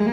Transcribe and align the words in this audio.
Hola, 0.00 0.08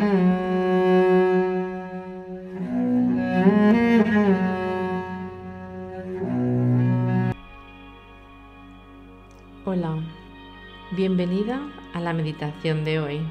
bienvenida 10.92 11.62
a 11.94 12.02
la 12.02 12.12
meditación 12.12 12.84
de 12.84 13.00
hoy. 13.00 13.22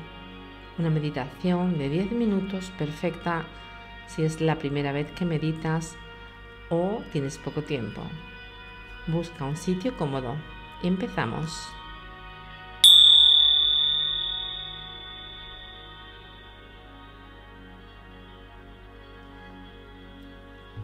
Una 0.79 0.89
meditación 0.89 1.77
de 1.77 1.91
10 1.91 2.13
minutos 2.13 2.73
perfecta 2.79 3.45
si 4.07 4.23
es 4.23 4.41
la 4.41 4.57
primera 4.57 4.93
vez 4.93 5.11
que 5.11 5.27
meditas 5.27 5.95
o 6.71 7.03
tienes 7.13 7.37
poco 7.37 7.61
tiempo. 7.61 8.01
Busca 9.09 9.45
un 9.45 9.59
sitio 9.59 9.95
cómodo. 9.99 10.35
Empezamos. 10.83 11.69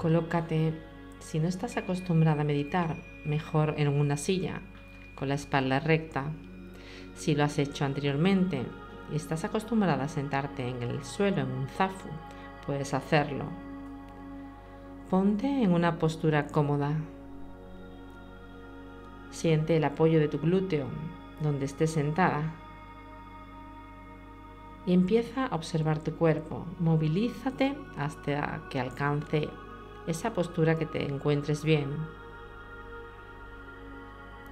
Colócate, 0.02 0.74
si 1.20 1.38
no 1.38 1.46
estás 1.46 1.76
acostumbrada 1.76 2.42
a 2.42 2.44
meditar, 2.44 2.96
mejor 3.24 3.74
en 3.76 3.86
una 3.86 4.16
silla, 4.16 4.60
con 5.14 5.28
la 5.28 5.34
espalda 5.34 5.78
recta. 5.78 6.24
Si 7.14 7.36
lo 7.36 7.44
has 7.44 7.56
hecho 7.60 7.84
anteriormente 7.84 8.64
y 9.12 9.14
estás 9.14 9.44
acostumbrada 9.44 10.02
a 10.02 10.08
sentarte 10.08 10.66
en 10.66 10.82
el 10.82 11.04
suelo, 11.04 11.42
en 11.42 11.52
un 11.52 11.68
zafu, 11.68 12.08
puedes 12.66 12.94
hacerlo. 12.94 13.44
Ponte 15.08 15.46
en 15.46 15.72
una 15.72 16.00
postura 16.00 16.48
cómoda. 16.48 16.96
Siente 19.30 19.76
el 19.76 19.84
apoyo 19.84 20.18
de 20.18 20.26
tu 20.26 20.40
glúteo 20.40 20.88
donde 21.40 21.66
estés 21.66 21.92
sentada. 21.92 22.52
Y 24.84 24.94
empieza 24.94 25.46
a 25.46 25.54
observar 25.54 26.00
tu 26.00 26.16
cuerpo. 26.16 26.66
Movilízate 26.80 27.76
hasta 27.96 28.62
que 28.68 28.80
alcance 28.80 29.48
esa 30.06 30.32
postura 30.32 30.76
que 30.76 30.86
te 30.86 31.04
encuentres 31.04 31.64
bien. 31.64 31.90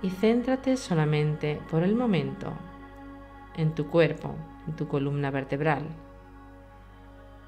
Y 0.02 0.10
céntrate 0.10 0.76
solamente 0.76 1.60
por 1.70 1.82
el 1.82 1.94
momento 1.94 2.52
en 3.56 3.74
tu 3.74 3.88
cuerpo, 3.88 4.34
en 4.66 4.76
tu 4.76 4.88
columna 4.88 5.30
vertebral, 5.30 5.84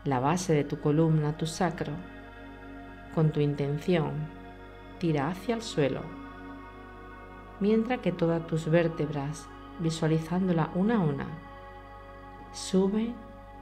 la 0.04 0.18
base 0.20 0.52
de 0.52 0.64
tu 0.64 0.80
columna, 0.80 1.36
tu 1.36 1.46
sacro. 1.46 1.92
Con 3.14 3.30
tu 3.30 3.40
intención, 3.40 4.12
tira 4.98 5.28
hacia 5.28 5.54
el 5.54 5.62
suelo, 5.62 6.00
mientras 7.60 8.00
que 8.00 8.10
todas 8.10 8.46
tus 8.46 8.68
vértebras, 8.68 9.48
visualizándola 9.80 10.70
una 10.74 10.96
a 10.96 11.00
una, 11.00 11.26
sube 12.52 13.14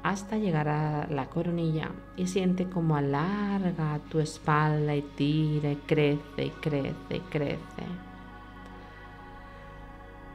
hasta 0.02 0.38
llegar 0.38 0.68
a 0.68 1.06
la 1.08 1.26
coronilla 1.26 1.90
y 2.16 2.26
siente 2.26 2.68
como 2.68 2.96
alarga 2.96 4.00
tu 4.08 4.18
espalda 4.18 4.94
y 4.96 5.02
tira 5.02 5.72
y 5.72 5.76
crece 5.76 6.46
y 6.46 6.50
crece 6.50 7.16
y 7.16 7.20
crece. 7.20 7.84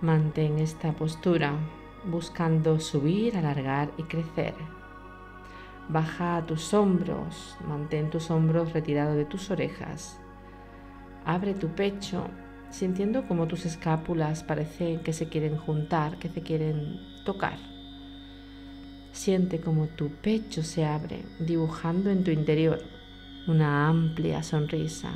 Mantén 0.02 0.60
esta 0.60 0.92
postura 0.92 1.54
buscando 2.06 2.80
subir, 2.80 3.38
alargar 3.38 3.90
y 3.98 4.04
crecer. 4.04 4.54
Baja 5.90 6.44
tus 6.46 6.74
hombros, 6.74 7.58
mantén 7.68 8.10
tus 8.10 8.30
hombros 8.30 8.74
retirados 8.74 9.16
de 9.16 9.26
tus 9.26 9.50
orejas. 9.50 10.20
Abre 11.26 11.56
tu 11.56 11.70
pecho, 11.70 12.28
sintiendo 12.70 13.28
como 13.28 13.48
tus 13.48 13.66
escápulas 13.66 14.44
parecen 14.44 15.02
que 15.02 15.14
se 15.14 15.28
quieren 15.28 15.58
juntar, 15.58 16.20
que 16.20 16.30
se 16.30 16.42
quieren 16.42 17.00
tocar. 17.26 17.75
Siente 19.16 19.62
como 19.62 19.88
tu 19.88 20.10
pecho 20.10 20.62
se 20.62 20.86
abre, 20.86 21.24
dibujando 21.40 22.10
en 22.10 22.26
tu 22.26 22.32
interior 22.32 22.84
una 23.48 23.88
amplia 23.88 24.44
sonrisa. 24.44 25.10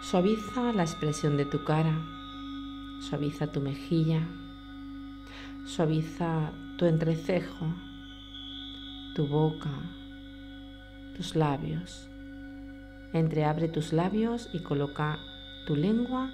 Suaviza 0.00 0.72
la 0.72 0.84
expresión 0.84 1.36
de 1.36 1.46
tu 1.46 1.64
cara, 1.64 2.00
suaviza 3.00 3.48
tu 3.48 3.60
mejilla, 3.60 4.22
suaviza 5.66 6.52
tu 6.78 6.86
entrecejo, 6.86 7.66
tu 9.16 9.26
boca, 9.26 9.72
tus 11.16 11.34
labios. 11.34 12.08
Entreabre 13.12 13.66
tus 13.66 13.92
labios 13.92 14.48
y 14.52 14.60
coloca 14.60 15.18
tu 15.66 15.74
lengua 15.74 16.30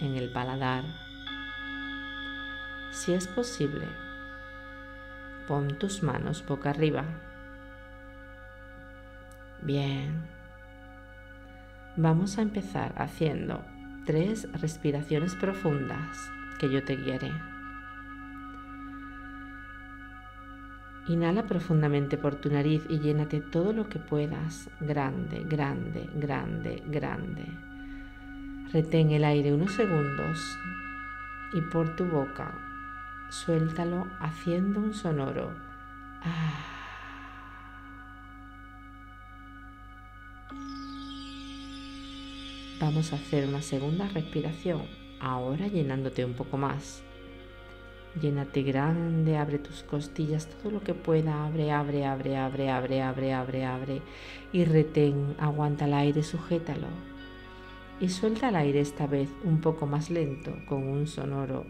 en 0.00 0.14
el 0.14 0.30
paladar. 0.30 1.09
Si 2.90 3.12
es 3.12 3.28
posible, 3.28 3.86
pon 5.46 5.78
tus 5.78 6.02
manos 6.02 6.44
boca 6.44 6.70
arriba. 6.70 7.04
Bien. 9.62 10.26
Vamos 11.96 12.36
a 12.36 12.42
empezar 12.42 12.92
haciendo 12.96 13.64
tres 14.06 14.48
respiraciones 14.60 15.36
profundas 15.36 16.18
que 16.58 16.68
yo 16.68 16.84
te 16.84 16.96
guiaré. 16.96 17.30
Inhala 21.06 21.44
profundamente 21.46 22.18
por 22.18 22.34
tu 22.34 22.50
nariz 22.50 22.84
y 22.88 22.98
llénate 22.98 23.40
todo 23.40 23.72
lo 23.72 23.88
que 23.88 24.00
puedas. 24.00 24.68
Grande, 24.80 25.44
grande, 25.48 26.08
grande, 26.16 26.82
grande. 26.86 27.44
Retén 28.72 29.12
el 29.12 29.22
aire 29.24 29.54
unos 29.54 29.72
segundos 29.74 30.58
y 31.52 31.60
por 31.60 31.94
tu 31.94 32.04
boca 32.04 32.69
suéltalo 33.30 34.06
haciendo 34.18 34.80
un 34.80 34.92
sonoro. 34.92 35.52
Ah. 36.22 36.66
Vamos 42.80 43.12
a 43.12 43.16
hacer 43.16 43.46
una 43.46 43.62
segunda 43.62 44.08
respiración, 44.08 44.82
ahora 45.20 45.68
llenándote 45.68 46.24
un 46.24 46.34
poco 46.34 46.56
más. 46.56 47.02
Llénate 48.20 48.62
grande, 48.62 49.36
abre 49.36 49.58
tus 49.58 49.84
costillas 49.84 50.48
todo 50.48 50.72
lo 50.72 50.80
que 50.80 50.94
pueda, 50.94 51.46
abre, 51.46 51.70
abre, 51.70 52.06
abre, 52.06 52.36
abre, 52.36 52.70
abre, 52.70 53.02
abre, 53.02 53.32
abre, 53.32 53.64
abre. 53.64 54.02
Y 54.52 54.64
retén, 54.64 55.36
aguanta 55.38 55.84
el 55.84 55.94
aire, 55.94 56.24
sujétalo. 56.24 56.88
Y 58.00 58.08
suelta 58.08 58.48
el 58.48 58.56
aire 58.56 58.80
esta 58.80 59.06
vez 59.06 59.28
un 59.44 59.60
poco 59.60 59.86
más 59.86 60.10
lento, 60.10 60.52
con 60.66 60.88
un 60.88 61.06
sonoro 61.06 61.64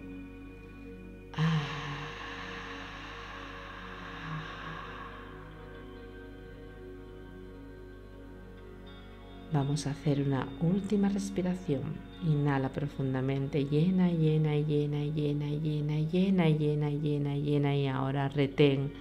Vamos 9.52 9.88
a 9.88 9.90
hacer 9.90 10.22
una 10.22 10.46
última 10.60 11.08
respiración. 11.08 11.82
Inhala 12.24 12.68
profundamente, 12.68 13.64
llena, 13.64 14.08
llena, 14.08 14.54
llena, 14.54 15.02
llena, 15.04 15.48
llena, 15.48 15.98
llena, 15.98 16.48
llena, 16.48 16.90
llena, 16.90 17.34
llena 17.34 17.76
y 17.76 17.88
ahora 17.88 18.28
retén. 18.28 18.92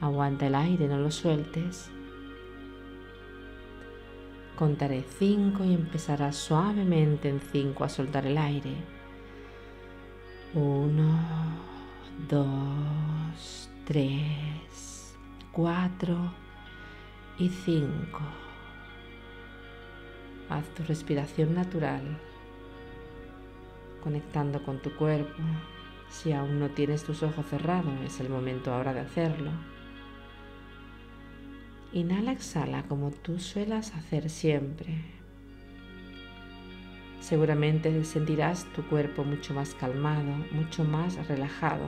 Aguanta 0.00 0.46
el 0.46 0.54
aire, 0.54 0.86
no 0.86 0.98
lo 0.98 1.10
sueltes. 1.10 1.90
Contaré 4.54 5.04
cinco 5.18 5.64
y 5.64 5.74
empezarás 5.74 6.36
suavemente 6.36 7.28
en 7.28 7.40
cinco 7.40 7.82
a 7.82 7.88
soltar 7.88 8.24
el 8.24 8.38
aire. 8.38 8.76
Uno, 10.54 11.18
dos, 12.28 13.68
tres, 13.84 15.16
cuatro 15.50 16.32
y 17.36 17.48
cinco. 17.48 18.20
Haz 20.52 20.68
tu 20.74 20.82
respiración 20.82 21.54
natural, 21.54 22.02
conectando 24.02 24.62
con 24.62 24.82
tu 24.82 24.94
cuerpo. 24.96 25.42
Si 26.10 26.30
aún 26.34 26.60
no 26.60 26.68
tienes 26.68 27.04
tus 27.04 27.22
ojos 27.22 27.46
cerrados, 27.46 27.94
es 28.04 28.20
el 28.20 28.28
momento 28.28 28.70
ahora 28.70 28.92
de 28.92 29.00
hacerlo. 29.00 29.50
Inhala, 31.94 32.32
exhala 32.32 32.82
como 32.82 33.12
tú 33.12 33.38
suelas 33.38 33.94
hacer 33.94 34.28
siempre. 34.28 35.02
Seguramente 37.20 38.04
sentirás 38.04 38.70
tu 38.74 38.86
cuerpo 38.88 39.24
mucho 39.24 39.54
más 39.54 39.74
calmado, 39.74 40.34
mucho 40.50 40.84
más 40.84 41.28
relajado, 41.28 41.86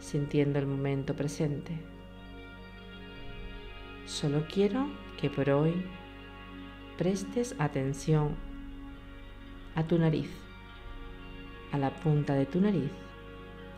sintiendo 0.00 0.58
el 0.58 0.66
momento 0.66 1.14
presente. 1.14 1.78
Solo 4.06 4.44
quiero 4.52 4.88
que 5.20 5.30
por 5.30 5.50
hoy 5.50 5.84
prestes 6.98 7.54
atención 7.60 8.34
a 9.76 9.84
tu 9.84 9.96
nariz, 9.98 10.28
a 11.70 11.78
la 11.78 11.90
punta 11.90 12.34
de 12.34 12.44
tu 12.44 12.60
nariz 12.60 12.90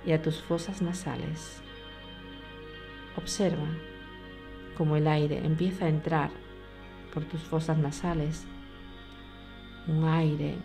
y 0.07 0.13
a 0.13 0.23
tus 0.23 0.41
fosas 0.41 0.81
nasales. 0.81 1.61
Observa 3.17 3.69
cómo 4.79 4.97
el 4.97 5.07
aire 5.07 5.45
empieza 5.45 5.85
a 5.85 5.91
entrar 5.91 6.31
por 7.13 7.27
tus 7.27 7.43
fosas 7.43 7.77
nasales 7.77 8.47
un 9.87 10.05
aire 10.05 10.57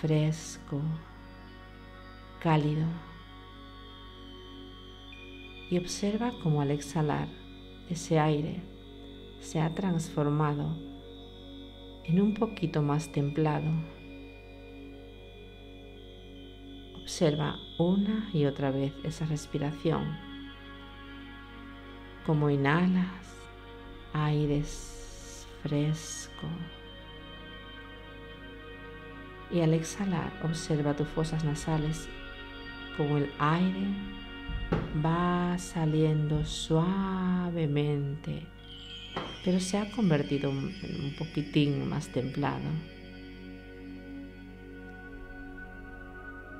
fresco, 0.00 0.80
cálido, 2.40 2.86
y 5.70 5.78
observa 5.78 6.30
cómo 6.44 6.60
al 6.60 6.70
exhalar 6.70 7.26
ese 7.88 8.20
aire 8.20 8.62
se 9.40 9.60
ha 9.60 9.74
transformado 9.74 10.89
en 12.04 12.20
un 12.20 12.34
poquito 12.34 12.82
más 12.82 13.12
templado. 13.12 13.70
Observa 17.02 17.56
una 17.78 18.30
y 18.32 18.44
otra 18.44 18.70
vez 18.70 18.92
esa 19.04 19.26
respiración, 19.26 20.16
como 22.26 22.50
inhalas 22.50 23.36
aire 24.12 24.62
fresco 25.62 26.48
y 29.50 29.60
al 29.60 29.74
exhalar 29.74 30.32
observa 30.44 30.94
tus 30.94 31.08
fosas 31.08 31.44
nasales 31.44 32.08
como 32.96 33.18
el 33.18 33.30
aire 33.38 33.88
va 35.04 35.56
saliendo 35.58 36.44
suavemente, 36.44 38.46
pero 39.44 39.60
se 39.60 39.78
ha 39.78 39.90
convertido 39.90 40.50
en 40.50 40.56
un 40.56 41.14
poquitín 41.18 41.88
más 41.88 42.08
templado. 42.08 42.68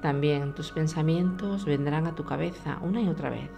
También 0.03 0.55
tus 0.55 0.73
pensamientos 0.73 1.67
vendrán 1.67 2.07
a 2.07 2.15
tu 2.15 2.25
cabeza 2.25 2.79
una 2.81 3.03
y 3.03 3.09
otra 3.09 3.29
vez, 3.29 3.51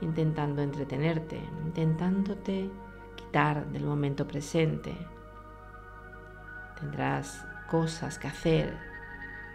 intentando 0.00 0.60
entretenerte, 0.60 1.40
intentándote 1.64 2.68
quitar 3.14 3.66
del 3.68 3.84
momento 3.84 4.26
presente. 4.26 4.92
Tendrás 6.80 7.46
cosas 7.70 8.18
que 8.18 8.26
hacer, 8.26 8.76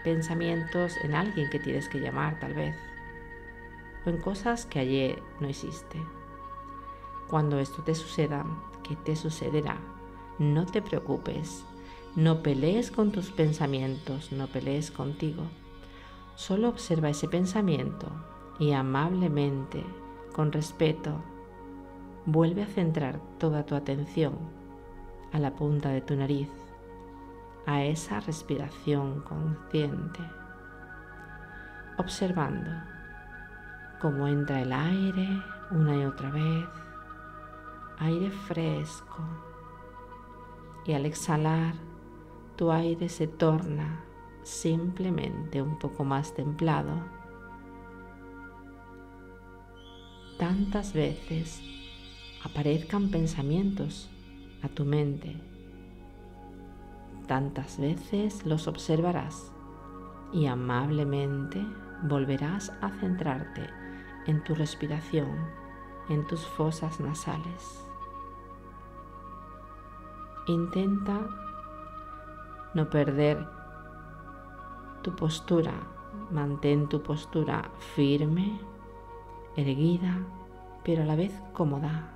pensamientos 0.06 0.96
en 1.04 1.14
alguien 1.14 1.50
que 1.50 1.60
tienes 1.60 1.90
que 1.90 2.00
llamar 2.00 2.40
tal 2.40 2.54
vez, 2.54 2.76
o 4.06 4.10
en 4.10 4.22
cosas 4.22 4.66
que 4.66 4.80
ayer 4.80 5.22
no 5.42 5.50
hiciste. 5.50 6.00
Cuando 7.30 7.60
esto 7.60 7.82
te 7.84 7.96
suceda, 7.96 8.46
¿qué 8.84 8.96
te 8.96 9.16
sucederá? 9.16 9.78
No 10.40 10.66
te 10.66 10.82
preocupes, 10.82 11.64
no 12.16 12.44
pelees 12.44 12.92
con 12.92 13.12
tus 13.12 13.32
pensamientos, 13.32 14.32
no 14.32 14.48
pelees 14.48 14.92
contigo. 14.92 15.44
Solo 16.36 16.70
observa 16.70 17.10
ese 17.10 17.28
pensamiento 17.28 18.08
y 18.60 18.74
amablemente, 18.74 19.84
con 20.34 20.52
respeto, 20.52 21.22
vuelve 22.26 22.64
a 22.64 22.68
centrar 22.68 23.20
toda 23.38 23.66
tu 23.66 23.76
atención 23.76 24.34
a 25.32 25.40
la 25.40 25.54
punta 25.56 25.90
de 25.90 26.02
tu 26.02 26.16
nariz 26.16 26.50
a 27.66 27.84
esa 27.84 28.20
respiración 28.20 29.22
consciente, 29.22 30.20
observando 31.98 32.70
cómo 34.02 34.28
entra 34.28 34.62
el 34.62 34.74
aire 34.74 35.42
una 35.72 35.96
y 35.96 36.06
otra 36.06 36.30
vez, 36.30 36.66
aire 38.00 38.30
fresco, 38.32 39.24
y 40.86 40.94
al 40.94 41.06
exhalar 41.06 41.76
tu 42.56 42.72
aire 42.72 43.10
se 43.10 43.28
torna 43.28 44.04
simplemente 44.44 45.62
un 45.62 45.80
poco 45.80 46.04
más 46.04 46.34
templado. 46.34 46.92
Tantas 50.38 50.94
veces 50.94 51.62
aparezcan 52.44 53.10
pensamientos 53.10 54.10
a 54.62 54.68
tu 54.68 54.84
mente. 54.84 55.36
Tantas 57.28 57.80
veces 57.80 58.46
los 58.46 58.68
observarás 58.68 59.52
y 60.34 60.48
amablemente 60.48 61.66
volverás 62.04 62.72
a 62.82 62.90
centrarte 62.90 63.70
en 64.26 64.44
tu 64.44 64.56
respiración, 64.56 65.30
en 66.10 66.26
tus 66.28 66.46
fosas 66.46 67.00
nasales. 67.00 67.84
Intenta 70.48 71.28
no 72.74 72.90
perder 72.90 73.48
tu 75.02 75.16
postura, 75.16 75.74
mantén 76.32 76.88
tu 76.90 77.02
postura 77.02 77.70
firme, 77.96 78.60
erguida, 79.56 80.18
pero 80.84 81.04
a 81.04 81.06
la 81.06 81.16
vez 81.16 81.34
cómoda. 81.54 82.10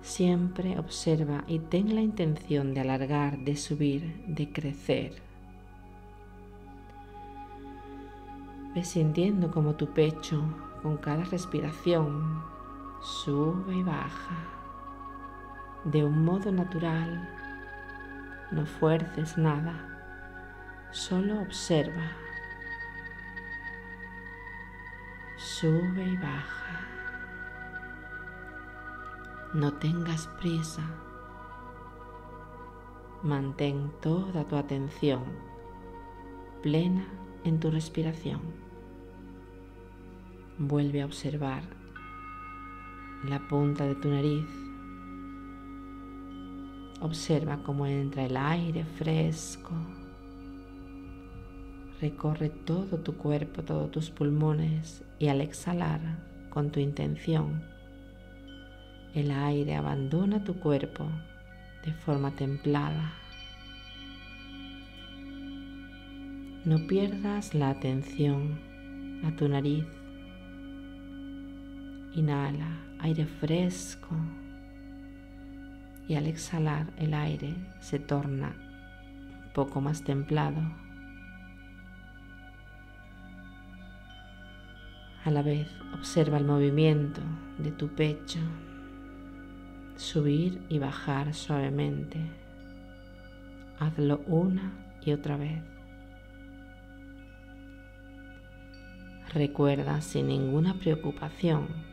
Siempre 0.00 0.78
observa 0.78 1.44
y 1.46 1.58
ten 1.58 1.94
la 1.94 2.00
intención 2.00 2.72
de 2.72 2.80
alargar, 2.80 3.38
de 3.38 3.56
subir, 3.56 4.24
de 4.26 4.50
crecer. 4.50 5.12
Ve 8.74 8.84
sintiendo 8.84 9.50
como 9.50 9.74
tu 9.74 9.88
pecho 9.88 10.42
con 10.82 10.96
cada 10.96 11.24
respiración 11.24 12.42
sube 13.00 13.76
y 13.76 13.82
baja 13.82 14.58
de 15.84 16.04
un 16.04 16.24
modo 16.24 16.50
natural. 16.52 17.28
No 18.50 18.64
fuerces 18.66 19.36
nada, 19.36 19.74
solo 20.90 21.40
observa. 21.40 22.12
Sube 25.36 26.04
y 26.04 26.16
baja. 26.16 26.80
No 29.54 29.72
tengas 29.74 30.26
prisa. 30.40 30.82
Mantén 33.22 33.90
toda 34.00 34.44
tu 34.44 34.56
atención 34.56 35.24
plena 36.62 37.06
en 37.44 37.60
tu 37.60 37.70
respiración. 37.70 38.67
Vuelve 40.58 41.02
a 41.02 41.06
observar 41.06 41.62
la 43.28 43.38
punta 43.48 43.84
de 43.86 43.94
tu 43.94 44.08
nariz. 44.08 44.46
Observa 47.00 47.62
cómo 47.62 47.86
entra 47.86 48.24
el 48.24 48.36
aire 48.36 48.84
fresco. 48.84 49.72
Recorre 52.00 52.50
todo 52.50 52.98
tu 52.98 53.16
cuerpo, 53.16 53.62
todos 53.62 53.90
tus 53.90 54.10
pulmones 54.10 55.04
y 55.18 55.28
al 55.28 55.40
exhalar 55.40 56.00
con 56.50 56.70
tu 56.70 56.80
intención 56.80 57.78
el 59.14 59.30
aire 59.30 59.74
abandona 59.74 60.44
tu 60.44 60.60
cuerpo 60.60 61.04
de 61.84 61.92
forma 61.92 62.30
templada. 62.36 63.14
No 66.64 66.86
pierdas 66.86 67.54
la 67.54 67.70
atención 67.70 68.60
a 69.24 69.34
tu 69.34 69.48
nariz. 69.48 69.97
Inhala 72.14 72.68
aire 73.00 73.26
fresco 73.26 74.16
y 76.08 76.14
al 76.14 76.26
exhalar 76.26 76.86
el 76.96 77.14
aire 77.14 77.54
se 77.80 77.98
torna 77.98 78.54
un 79.44 79.52
poco 79.52 79.80
más 79.80 80.02
templado. 80.02 80.60
A 85.24 85.30
la 85.30 85.42
vez 85.42 85.68
observa 85.92 86.38
el 86.38 86.44
movimiento 86.44 87.20
de 87.58 87.70
tu 87.72 87.88
pecho 87.88 88.40
subir 89.96 90.62
y 90.68 90.78
bajar 90.78 91.34
suavemente. 91.34 92.18
Hazlo 93.78 94.22
una 94.26 94.72
y 95.04 95.12
otra 95.12 95.36
vez. 95.36 95.62
Recuerda 99.34 100.00
sin 100.00 100.28
ninguna 100.28 100.74
preocupación 100.74 101.87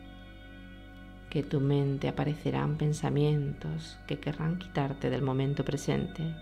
que 1.36 1.42
tu 1.42 1.60
mente 1.60 2.08
aparecerán 2.08 2.78
pensamientos 2.78 3.98
que 4.06 4.18
querrán 4.18 4.56
quitarte 4.58 5.10
del 5.10 5.20
momento 5.20 5.66
presente. 5.66 6.34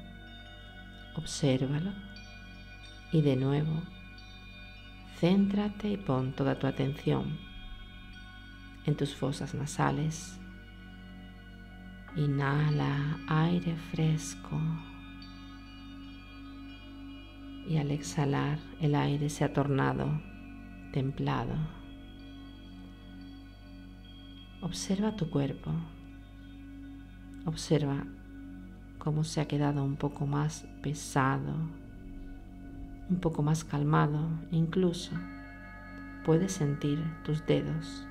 Obsérvalo 1.17 1.91
y 3.11 3.21
de 3.21 3.35
nuevo 3.35 3.83
céntrate 5.19 5.91
y 5.91 5.97
pon 5.97 6.33
toda 6.33 6.61
tu 6.61 6.69
atención 6.69 7.37
en 8.87 8.95
tus 8.95 9.17
fosas 9.17 9.53
nasales 9.53 10.39
Inhala 12.15 13.19
aire 13.27 13.75
fresco 13.91 14.61
y 17.69 17.79
al 17.79 17.91
exhalar 17.91 18.61
el 18.81 18.95
aire 18.95 19.29
se 19.29 19.43
ha 19.43 19.53
tornado 19.53 20.23
templado. 20.93 21.84
Observa 24.65 25.15
tu 25.15 25.29
cuerpo. 25.29 25.71
Observa 27.45 28.07
cómo 28.99 29.23
se 29.23 29.43
ha 29.43 29.47
quedado 29.47 29.85
un 29.85 29.97
poco 29.97 30.27
más 30.27 30.67
pesado, 30.81 31.53
un 33.11 33.21
poco 33.21 33.43
más 33.43 33.63
calmado. 33.63 34.27
Incluso 34.51 35.13
puedes 36.25 36.53
sentir 36.53 36.99
tus 37.25 37.45
dedos 37.45 38.07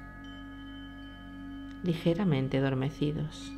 ligeramente 1.82 2.60
adormecidos. 2.60 3.52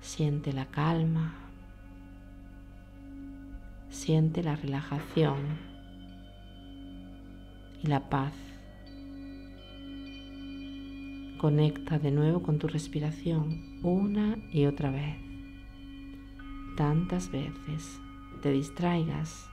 Siente 0.00 0.52
la 0.52 0.66
calma, 0.66 1.34
siente 3.90 4.44
la 4.44 4.54
relajación 4.54 5.40
y 7.82 7.88
la 7.88 8.08
paz. 8.08 8.53
Conecta 11.38 11.98
de 11.98 12.10
nuevo 12.10 12.42
con 12.42 12.58
tu 12.58 12.68
respiración 12.68 13.80
una 13.82 14.38
y 14.52 14.66
otra 14.66 14.90
vez. 14.90 15.16
Tantas 16.76 17.30
veces 17.30 18.00
te 18.42 18.50
distraigas, 18.50 19.48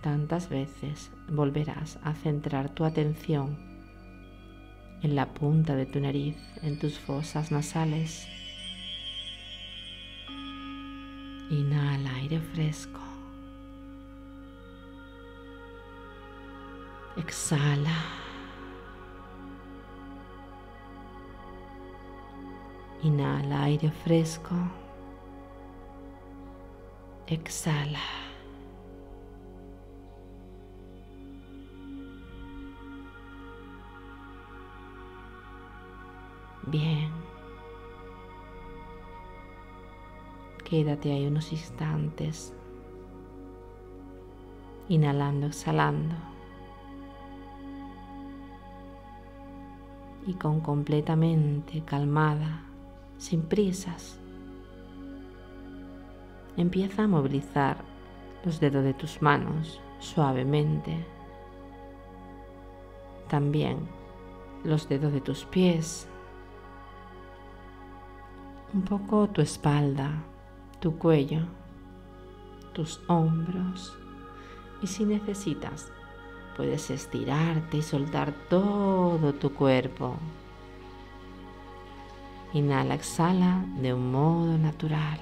tantas 0.00 0.48
veces 0.48 1.10
volverás 1.28 1.98
a 2.02 2.14
centrar 2.14 2.70
tu 2.70 2.84
atención 2.84 3.56
en 5.02 5.16
la 5.16 5.34
punta 5.34 5.74
de 5.74 5.86
tu 5.86 6.00
nariz, 6.00 6.36
en 6.62 6.78
tus 6.78 6.98
fosas 6.98 7.50
nasales. 7.50 8.26
Inhala 11.50 12.14
aire 12.14 12.40
fresco. 12.40 13.00
Exhala. 17.16 18.21
Inhala 23.02 23.64
aire 23.64 23.90
fresco. 23.90 24.54
Exhala. 27.26 27.98
Bien. 36.66 37.10
Quédate 40.64 41.12
ahí 41.12 41.26
unos 41.26 41.52
instantes, 41.52 42.54
inhalando, 44.88 45.48
exhalando. 45.48 46.14
Y 50.26 50.34
con 50.34 50.60
completamente 50.60 51.82
calmada, 51.84 52.62
sin 53.22 53.42
prisas, 53.42 54.18
empieza 56.56 57.04
a 57.04 57.06
movilizar 57.06 57.76
los 58.44 58.58
dedos 58.58 58.82
de 58.82 58.94
tus 58.94 59.22
manos 59.22 59.80
suavemente. 60.00 61.06
También 63.28 63.78
los 64.64 64.88
dedos 64.88 65.12
de 65.12 65.20
tus 65.20 65.44
pies 65.44 66.08
un 68.74 68.82
poco 68.82 69.28
tu 69.28 69.40
espalda, 69.40 70.10
tu 70.80 70.98
cuello, 70.98 71.42
tus 72.72 73.00
hombros 73.06 73.96
y 74.82 74.88
si 74.88 75.04
necesitas 75.04 75.92
puedes 76.56 76.90
estirarte 76.90 77.76
y 77.76 77.82
soltar 77.82 78.32
todo 78.50 79.32
tu 79.34 79.54
cuerpo. 79.54 80.16
Inhala, 82.54 82.94
exhala 82.94 83.64
de 83.80 83.94
un 83.94 84.12
modo 84.12 84.58
natural. 84.58 85.18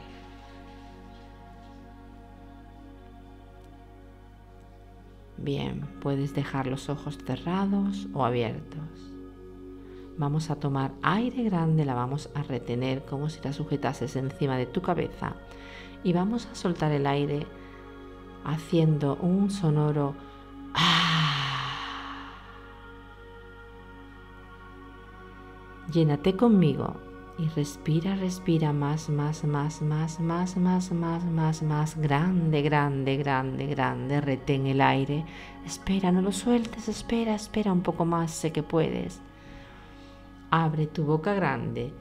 Bien, 5.37 5.87
puedes 6.03 6.35
dejar 6.35 6.67
los 6.67 6.89
ojos 6.89 7.19
cerrados 7.25 8.09
o 8.13 8.25
abiertos. 8.25 9.13
Vamos 10.19 10.51
a 10.51 10.57
tomar 10.57 10.93
aire 11.03 11.45
grande, 11.45 11.85
la 11.85 11.95
vamos 11.95 12.31
a 12.35 12.43
retener 12.43 13.05
como 13.05 13.31
si 13.31 13.41
la 13.43 13.53
sujetases 13.53 14.17
encima 14.17 14.59
de 14.59 14.67
tu 14.67 14.83
cabeza 14.83 15.37
y 16.03 16.13
vamos 16.13 16.47
a 16.47 16.55
soltar 16.55 16.91
el 16.93 17.07
aire 17.07 17.47
haciendo 18.45 19.17
un 19.17 19.51
sonoro 19.51 20.15
ah. 20.75 21.07
Llénate 25.91 26.37
conmigo 26.37 27.10
y 27.41 27.49
respira, 27.49 28.17
respira 28.17 28.71
más, 28.75 29.09
más, 29.09 29.45
más, 29.45 29.81
más, 29.81 30.21
más, 30.21 30.57
más, 30.57 30.93
más, 30.93 31.25
más, 31.25 31.63
más, 31.63 31.97
grande, 31.97 32.61
grande, 32.61 33.17
grande, 33.17 33.67
grande. 33.67 34.21
Retén 34.21 34.67
el 34.67 34.83
aire. 34.83 35.25
Espera, 35.65 36.13
no 36.13 36.21
lo 36.21 36.33
sueltes, 36.33 36.89
espera, 36.89 37.35
espera 37.35 37.73
un 37.73 37.81
poco 37.81 38.05
más, 38.05 38.31
sé 38.31 38.53
que 38.53 38.63
puedes. 38.63 39.23
Abre 40.51 40.87
tu 40.87 41.05
boca 41.05 41.33
grande 41.33 41.95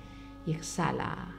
y 0.46 0.52
exhala. 0.52 1.30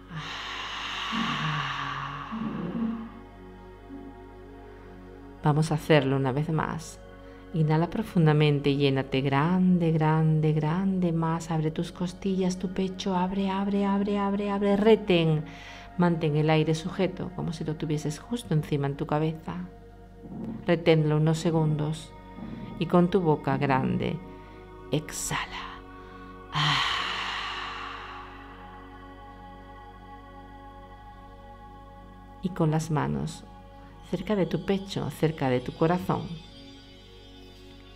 Vamos 5.43 5.73
a 5.73 5.75
hacerlo 5.75 6.17
una 6.17 6.33
vez 6.33 6.49
más. 6.49 7.00
Inhala 7.53 7.91
profundamente 7.91 8.77
llénate 8.77 9.21
grande, 9.23 9.91
grande, 9.91 10.53
grande 10.53 11.13
más. 11.13 11.51
Abre 11.51 11.71
tus 11.71 11.91
costillas, 11.91 12.59
tu 12.59 12.73
pecho, 12.73 13.17
abre, 13.17 13.51
abre, 13.51 13.85
abre, 13.85 14.19
abre, 14.19 14.51
abre. 14.51 14.77
Retén. 14.77 15.45
Mantén 15.99 16.37
el 16.37 16.49
aire 16.49 16.75
sujeto 16.75 17.31
como 17.35 17.53
si 17.53 17.65
lo 17.65 17.77
tuvieses 17.77 18.21
justo 18.21 18.55
encima 18.55 18.87
en 18.87 18.97
tu 18.97 19.07
cabeza. 19.07 19.69
Reténlo 20.67 21.17
unos 21.17 21.39
segundos 21.39 22.13
y 22.79 22.87
con 22.87 23.11
tu 23.11 23.21
boca 23.21 23.57
grande 23.59 24.17
exhala. 24.93 25.81
Ah. 26.53 26.91
y 32.43 32.49
con 32.51 32.71
las 32.71 32.91
manos 32.91 33.45
cerca 34.11 34.35
de 34.35 34.47
tu 34.47 34.65
pecho, 34.65 35.09
cerca 35.11 35.51
de 35.51 35.61
tu 35.61 35.73
corazón, 35.73 36.23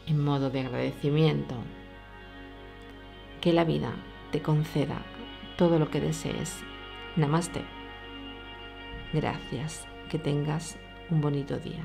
en 0.07 0.23
modo 0.23 0.51
de 0.51 0.61
agradecimiento. 0.61 1.55
Que 3.41 3.53
la 3.53 3.65
vida 3.65 3.93
te 4.31 4.43
conceda 4.43 5.03
todo 5.57 5.79
lo 5.79 5.91
que 5.91 6.01
desees. 6.01 6.63
Namaste. 7.17 7.63
Gracias. 9.13 9.87
Que 10.11 10.19
tengas 10.19 10.77
un 11.11 11.21
bonito 11.21 11.59
día. 11.59 11.83